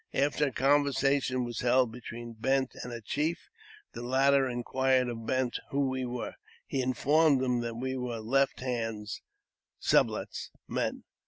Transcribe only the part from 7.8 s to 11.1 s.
were Left] Hand's (Sublet's) men.